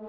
Habrá 0.00 0.08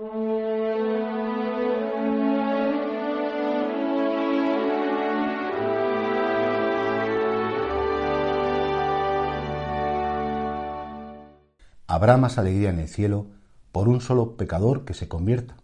más 12.15 12.37
alegría 12.37 12.69
en 12.69 12.79
el 12.79 12.87
cielo 12.87 13.27
por 13.73 13.89
un 13.89 13.99
solo 13.99 14.37
pecador 14.37 14.85
que 14.85 14.93
se 14.93 15.09
convierta. 15.09 15.57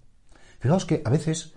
Fijaos 0.59 0.83
que 0.83 1.01
a 1.05 1.09
veces 1.09 1.53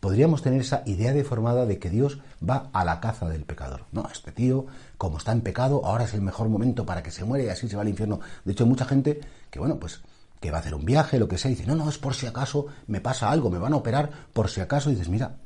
podríamos 0.00 0.42
tener 0.42 0.60
esa 0.60 0.82
idea 0.84 1.14
deformada 1.14 1.64
de 1.64 1.78
que 1.78 1.88
Dios 1.88 2.20
va 2.46 2.68
a 2.74 2.84
la 2.84 3.00
caza 3.00 3.26
del 3.30 3.44
pecador. 3.44 3.86
No, 3.92 4.06
este 4.12 4.32
tío, 4.32 4.66
como 4.98 5.16
está 5.16 5.32
en 5.32 5.40
pecado, 5.40 5.86
ahora 5.86 6.04
es 6.04 6.12
el 6.12 6.20
mejor 6.20 6.50
momento 6.50 6.84
para 6.84 7.02
que 7.02 7.10
se 7.10 7.24
muere 7.24 7.46
y 7.46 7.48
así 7.48 7.70
se 7.70 7.76
va 7.76 7.80
al 7.80 7.88
infierno. 7.88 8.20
De 8.44 8.52
hecho, 8.52 8.64
hay 8.64 8.70
mucha 8.70 8.84
gente 8.84 9.18
que, 9.50 9.58
bueno, 9.58 9.78
pues 9.80 10.02
que 10.40 10.50
va 10.50 10.58
a 10.58 10.60
hacer 10.60 10.74
un 10.74 10.84
viaje, 10.84 11.18
lo 11.18 11.28
que 11.28 11.38
sea, 11.38 11.50
y 11.50 11.54
dice, 11.54 11.66
no, 11.66 11.76
no, 11.76 11.88
es 11.88 11.98
por 11.98 12.14
si 12.14 12.26
acaso 12.26 12.66
me 12.86 13.00
pasa 13.00 13.30
algo, 13.30 13.50
me 13.50 13.58
van 13.58 13.72
a 13.72 13.76
operar, 13.76 14.10
por 14.32 14.48
si 14.48 14.60
acaso, 14.60 14.90
y 14.90 14.94
dices, 14.94 15.08
mira, 15.08 15.36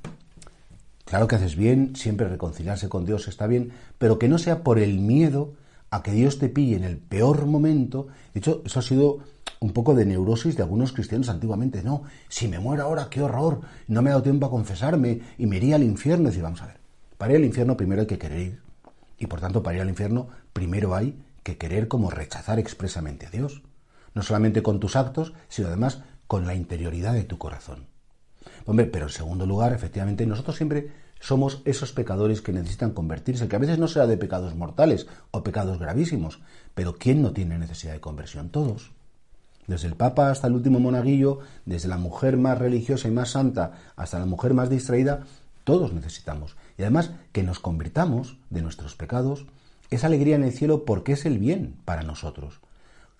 claro 1.04 1.26
que 1.26 1.36
haces 1.36 1.56
bien, 1.56 1.94
siempre 1.96 2.28
reconciliarse 2.28 2.88
con 2.88 3.04
Dios 3.04 3.28
está 3.28 3.46
bien, 3.46 3.72
pero 3.98 4.18
que 4.18 4.28
no 4.28 4.38
sea 4.38 4.62
por 4.62 4.78
el 4.78 4.98
miedo 4.98 5.54
a 5.90 6.02
que 6.02 6.12
Dios 6.12 6.38
te 6.38 6.48
pille 6.48 6.76
en 6.76 6.84
el 6.84 6.98
peor 6.98 7.46
momento. 7.46 8.06
De 8.32 8.38
hecho, 8.38 8.62
eso 8.64 8.78
ha 8.78 8.82
sido 8.82 9.18
un 9.58 9.72
poco 9.72 9.94
de 9.94 10.06
neurosis 10.06 10.56
de 10.56 10.62
algunos 10.62 10.92
cristianos 10.92 11.28
antiguamente. 11.28 11.82
No, 11.82 12.04
si 12.28 12.48
me 12.48 12.58
muero 12.58 12.84
ahora, 12.84 13.08
qué 13.10 13.22
horror, 13.22 13.60
no 13.88 14.00
me 14.00 14.10
ha 14.10 14.12
dado 14.12 14.22
tiempo 14.22 14.46
a 14.46 14.50
confesarme 14.50 15.20
y 15.36 15.46
me 15.46 15.56
iría 15.56 15.76
al 15.76 15.82
infierno. 15.82 16.30
Y 16.30 16.40
vamos 16.40 16.62
a 16.62 16.66
ver, 16.66 16.76
para 17.18 17.32
ir 17.32 17.38
al 17.38 17.44
infierno 17.44 17.76
primero 17.76 18.02
hay 18.02 18.06
que 18.06 18.18
querer 18.18 18.38
ir. 18.38 18.60
Y 19.18 19.26
por 19.26 19.40
tanto, 19.40 19.62
para 19.62 19.76
ir 19.76 19.82
al 19.82 19.90
infierno 19.90 20.28
primero 20.52 20.94
hay 20.94 21.18
que 21.42 21.58
querer 21.58 21.88
como 21.88 22.10
rechazar 22.10 22.58
expresamente 22.58 23.26
a 23.26 23.30
Dios. 23.30 23.62
No 24.14 24.22
solamente 24.22 24.62
con 24.62 24.80
tus 24.80 24.96
actos, 24.96 25.32
sino 25.48 25.68
además 25.68 26.02
con 26.26 26.46
la 26.46 26.54
interioridad 26.54 27.12
de 27.12 27.24
tu 27.24 27.38
corazón. 27.38 27.86
Hombre, 28.66 28.86
pero 28.86 29.06
en 29.06 29.12
segundo 29.12 29.46
lugar, 29.46 29.72
efectivamente, 29.72 30.26
nosotros 30.26 30.56
siempre 30.56 30.92
somos 31.20 31.60
esos 31.64 31.92
pecadores 31.92 32.40
que 32.40 32.52
necesitan 32.52 32.92
convertirse, 32.92 33.46
que 33.48 33.56
a 33.56 33.60
veces 33.60 33.78
no 33.78 33.88
sea 33.88 34.06
de 34.06 34.16
pecados 34.16 34.54
mortales 34.54 35.06
o 35.30 35.42
pecados 35.42 35.78
gravísimos, 35.78 36.40
pero 36.74 36.96
¿quién 36.96 37.22
no 37.22 37.32
tiene 37.32 37.58
necesidad 37.58 37.92
de 37.92 38.00
conversión? 38.00 38.48
Todos. 38.50 38.92
Desde 39.66 39.86
el 39.86 39.94
Papa 39.94 40.30
hasta 40.30 40.46
el 40.46 40.54
último 40.54 40.80
monaguillo, 40.80 41.40
desde 41.66 41.88
la 41.88 41.98
mujer 41.98 42.36
más 42.36 42.58
religiosa 42.58 43.06
y 43.08 43.12
más 43.12 43.30
santa 43.30 43.72
hasta 43.96 44.18
la 44.18 44.26
mujer 44.26 44.54
más 44.54 44.70
distraída, 44.70 45.24
todos 45.64 45.92
necesitamos. 45.92 46.56
Y 46.78 46.82
además 46.82 47.12
que 47.32 47.42
nos 47.42 47.60
convirtamos 47.60 48.38
de 48.48 48.62
nuestros 48.62 48.96
pecados 48.96 49.46
es 49.90 50.04
alegría 50.04 50.36
en 50.36 50.44
el 50.44 50.52
cielo 50.52 50.84
porque 50.84 51.12
es 51.12 51.26
el 51.26 51.38
bien 51.38 51.76
para 51.84 52.02
nosotros. 52.02 52.60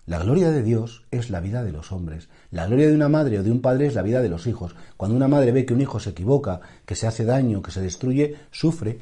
La 0.07 0.17
gloria 0.17 0.49
de 0.49 0.63
Dios 0.63 1.03
es 1.11 1.29
la 1.29 1.39
vida 1.39 1.63
de 1.63 1.71
los 1.71 1.91
hombres. 1.91 2.27
La 2.49 2.65
gloria 2.65 2.87
de 2.87 2.95
una 2.95 3.07
madre 3.07 3.39
o 3.39 3.43
de 3.43 3.51
un 3.51 3.61
padre 3.61 3.85
es 3.85 3.93
la 3.93 4.01
vida 4.01 4.21
de 4.21 4.29
los 4.29 4.47
hijos. 4.47 4.75
Cuando 4.97 5.15
una 5.15 5.27
madre 5.27 5.51
ve 5.51 5.65
que 5.65 5.75
un 5.75 5.81
hijo 5.81 5.99
se 5.99 6.09
equivoca, 6.09 6.59
que 6.85 6.95
se 6.95 7.05
hace 7.05 7.23
daño, 7.23 7.61
que 7.61 7.71
se 7.71 7.81
destruye, 7.81 8.35
sufre. 8.49 8.99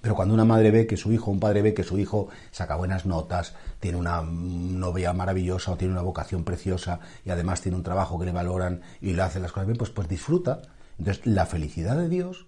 Pero 0.00 0.16
cuando 0.16 0.34
una 0.34 0.44
madre 0.44 0.72
ve 0.72 0.86
que 0.86 0.96
su 0.96 1.12
hijo, 1.12 1.30
un 1.30 1.38
padre 1.38 1.62
ve 1.62 1.74
que 1.74 1.84
su 1.84 1.96
hijo 1.98 2.28
saca 2.50 2.74
buenas 2.74 3.06
notas, 3.06 3.54
tiene 3.78 3.98
una 3.98 4.22
novia 4.22 5.12
maravillosa 5.12 5.72
o 5.72 5.76
tiene 5.76 5.92
una 5.92 6.02
vocación 6.02 6.42
preciosa 6.42 6.98
y 7.24 7.30
además 7.30 7.60
tiene 7.60 7.76
un 7.76 7.84
trabajo 7.84 8.18
que 8.18 8.26
le 8.26 8.32
valoran 8.32 8.80
y 9.00 9.12
le 9.12 9.22
hace 9.22 9.38
las 9.38 9.52
cosas 9.52 9.68
bien, 9.68 9.78
pues, 9.78 9.90
pues 9.90 10.08
disfruta. 10.08 10.62
Entonces, 10.98 11.24
la 11.24 11.46
felicidad 11.46 11.96
de 11.96 12.08
Dios 12.08 12.46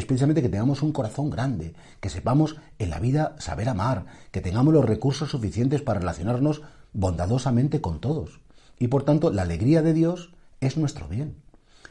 es 0.00 0.06
precisamente 0.06 0.42
que 0.42 0.48
tengamos 0.48 0.82
un 0.82 0.92
corazón 0.92 1.30
grande, 1.30 1.74
que 2.00 2.10
sepamos 2.10 2.56
en 2.78 2.90
la 2.90 2.98
vida 2.98 3.36
saber 3.38 3.68
amar, 3.68 4.06
que 4.30 4.40
tengamos 4.40 4.74
los 4.74 4.84
recursos 4.84 5.30
suficientes 5.30 5.82
para 5.82 6.00
relacionarnos 6.00 6.62
bondadosamente 6.92 7.80
con 7.80 8.00
todos. 8.00 8.40
Y 8.78 8.88
por 8.88 9.04
tanto, 9.04 9.30
la 9.30 9.42
alegría 9.42 9.82
de 9.82 9.94
Dios 9.94 10.32
es 10.60 10.76
nuestro 10.76 11.06
bien. 11.08 11.36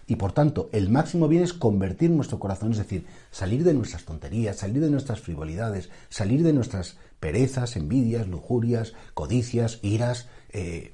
Y 0.07 0.15
por 0.15 0.31
tanto, 0.31 0.69
el 0.71 0.89
máximo 0.89 1.27
bien 1.27 1.43
es 1.43 1.53
convertir 1.53 2.09
nuestro 2.09 2.39
corazón, 2.39 2.71
es 2.71 2.79
decir, 2.79 3.05
salir 3.29 3.63
de 3.63 3.75
nuestras 3.75 4.05
tonterías, 4.05 4.57
salir 4.57 4.81
de 4.81 4.89
nuestras 4.89 5.19
frivolidades, 5.19 5.91
salir 6.09 6.41
de 6.41 6.51
nuestras 6.51 6.97
perezas, 7.19 7.75
envidias, 7.75 8.27
lujurias, 8.27 8.93
codicias, 9.13 9.77
iras, 9.83 10.27
eh, 10.49 10.93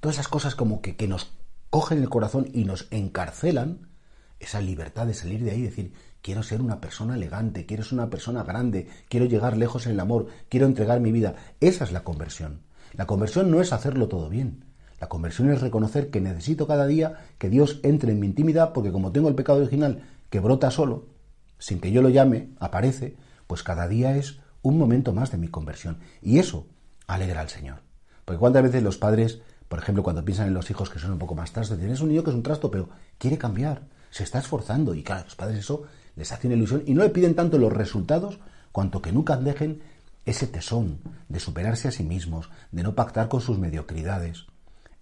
todas 0.00 0.16
esas 0.16 0.28
cosas 0.28 0.54
como 0.54 0.82
que, 0.82 0.94
que 0.94 1.08
nos 1.08 1.32
cogen 1.70 2.02
el 2.02 2.10
corazón 2.10 2.48
y 2.52 2.64
nos 2.64 2.86
encarcelan, 2.90 3.89
esa 4.40 4.60
libertad 4.60 5.06
de 5.06 5.14
salir 5.14 5.44
de 5.44 5.52
ahí 5.52 5.60
y 5.60 5.64
decir, 5.64 5.92
quiero 6.22 6.42
ser 6.42 6.60
una 6.60 6.80
persona 6.80 7.14
elegante, 7.14 7.66
quiero 7.66 7.84
ser 7.84 7.94
una 7.94 8.10
persona 8.10 8.42
grande, 8.42 8.88
quiero 9.08 9.26
llegar 9.26 9.56
lejos 9.56 9.86
en 9.86 9.92
el 9.92 10.00
amor, 10.00 10.26
quiero 10.48 10.66
entregar 10.66 11.00
mi 11.00 11.12
vida. 11.12 11.36
Esa 11.60 11.84
es 11.84 11.92
la 11.92 12.02
conversión. 12.02 12.62
La 12.94 13.06
conversión 13.06 13.50
no 13.50 13.60
es 13.60 13.72
hacerlo 13.72 14.08
todo 14.08 14.28
bien. 14.28 14.64
La 15.00 15.08
conversión 15.08 15.50
es 15.50 15.60
reconocer 15.60 16.10
que 16.10 16.20
necesito 16.20 16.66
cada 16.66 16.86
día 16.86 17.14
que 17.38 17.48
Dios 17.48 17.80
entre 17.82 18.12
en 18.12 18.20
mi 18.20 18.26
intimidad 18.26 18.72
porque 18.72 18.92
como 18.92 19.12
tengo 19.12 19.28
el 19.28 19.34
pecado 19.34 19.60
original 19.60 20.02
que 20.28 20.40
brota 20.40 20.70
solo, 20.70 21.06
sin 21.58 21.80
que 21.80 21.92
yo 21.92 22.02
lo 22.02 22.08
llame, 22.08 22.50
aparece, 22.58 23.16
pues 23.46 23.62
cada 23.62 23.88
día 23.88 24.16
es 24.16 24.40
un 24.62 24.78
momento 24.78 25.12
más 25.12 25.30
de 25.30 25.38
mi 25.38 25.48
conversión. 25.48 25.98
Y 26.22 26.38
eso 26.38 26.66
alegra 27.06 27.40
al 27.40 27.48
Señor. 27.48 27.80
Porque 28.24 28.38
cuántas 28.38 28.62
veces 28.62 28.82
los 28.82 28.98
padres, 28.98 29.40
por 29.68 29.78
ejemplo, 29.78 30.02
cuando 30.02 30.24
piensan 30.24 30.48
en 30.48 30.54
los 30.54 30.70
hijos 30.70 30.90
que 30.90 30.98
son 30.98 31.12
un 31.12 31.18
poco 31.18 31.34
más 31.34 31.52
trastos, 31.52 31.78
dicen, 31.78 32.02
un 32.02 32.08
niño 32.08 32.22
que 32.22 32.30
es 32.30 32.36
un 32.36 32.42
trasto, 32.42 32.70
pero 32.70 32.88
quiere 33.18 33.38
cambiar, 33.38 33.82
se 34.10 34.24
está 34.24 34.38
esforzando. 34.38 34.94
Y 34.94 35.02
claro, 35.02 35.24
los 35.24 35.36
padres 35.36 35.60
eso 35.60 35.84
les 36.16 36.32
hace 36.32 36.46
una 36.46 36.56
ilusión 36.56 36.82
y 36.86 36.94
no 36.94 37.02
le 37.02 37.10
piden 37.10 37.34
tanto 37.34 37.58
los 37.58 37.72
resultados 37.72 38.38
cuanto 38.72 39.02
que 39.02 39.12
nunca 39.12 39.36
dejen 39.36 39.82
ese 40.24 40.46
tesón 40.46 41.00
de 41.28 41.40
superarse 41.40 41.88
a 41.88 41.92
sí 41.92 42.02
mismos, 42.02 42.50
de 42.70 42.82
no 42.82 42.94
pactar 42.94 43.28
con 43.28 43.40
sus 43.40 43.58
mediocridades. 43.58 44.46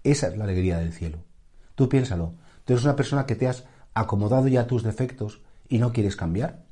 Esa 0.04 0.28
es 0.28 0.36
la 0.36 0.44
alegría 0.44 0.78
del 0.78 0.92
cielo. 0.92 1.18
Tú 1.74 1.88
piénsalo, 1.88 2.34
tú 2.64 2.72
eres 2.72 2.84
una 2.84 2.96
persona 2.96 3.26
que 3.26 3.34
te 3.34 3.48
has 3.48 3.64
acomodado 3.94 4.48
ya 4.48 4.62
a 4.62 4.66
tus 4.66 4.82
defectos 4.82 5.40
y 5.68 5.78
no 5.78 5.92
quieres 5.92 6.16
cambiar. 6.16 6.64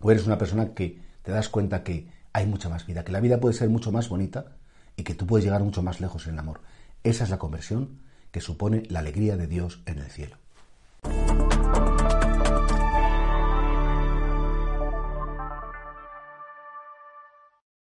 O 0.00 0.10
eres 0.10 0.26
una 0.26 0.38
persona 0.38 0.74
que 0.74 1.00
te 1.22 1.32
das 1.32 1.48
cuenta 1.48 1.82
que 1.82 2.10
hay 2.32 2.46
mucha 2.46 2.68
más 2.68 2.86
vida, 2.86 3.04
que 3.04 3.12
la 3.12 3.20
vida 3.20 3.40
puede 3.40 3.54
ser 3.54 3.68
mucho 3.68 3.92
más 3.92 4.08
bonita 4.08 4.56
y 4.96 5.02
que 5.02 5.14
tú 5.14 5.26
puedes 5.26 5.44
llegar 5.44 5.62
mucho 5.62 5.82
más 5.82 6.00
lejos 6.00 6.26
en 6.26 6.34
el 6.34 6.38
amor. 6.38 6.60
Esa 7.04 7.24
es 7.24 7.30
la 7.30 7.38
conversión 7.38 8.00
que 8.30 8.40
supone 8.40 8.84
la 8.88 9.00
alegría 9.00 9.36
de 9.36 9.46
Dios 9.46 9.82
en 9.86 9.98
el 9.98 10.10
cielo. 10.10 10.36
Bye. 11.72 11.97